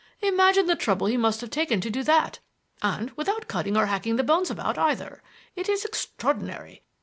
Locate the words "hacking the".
3.85-4.23